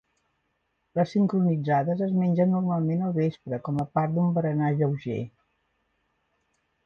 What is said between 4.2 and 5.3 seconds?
berenar lleuger.